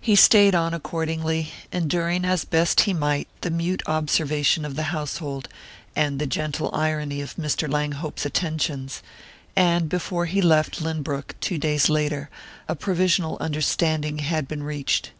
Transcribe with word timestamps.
He 0.00 0.14
stayed 0.14 0.54
on 0.54 0.72
accordingly, 0.72 1.50
enduring 1.72 2.24
as 2.24 2.44
best 2.44 2.82
he 2.82 2.92
might 2.94 3.26
the 3.40 3.50
mute 3.50 3.82
observation 3.88 4.64
of 4.64 4.76
the 4.76 4.84
household, 4.94 5.48
and 5.96 6.20
the 6.20 6.28
gentle 6.28 6.70
irony 6.72 7.20
of 7.20 7.34
Mr. 7.34 7.68
Langhope's 7.68 8.24
attentions; 8.24 9.02
and 9.56 9.88
before 9.88 10.26
he 10.26 10.40
left 10.40 10.80
Lynbrook, 10.80 11.34
two 11.40 11.58
days 11.58 11.88
later, 11.88 12.30
a 12.68 12.76
provisional 12.76 13.36
understanding 13.40 14.18
had 14.18 14.46
been 14.46 14.62
reached. 14.62 15.10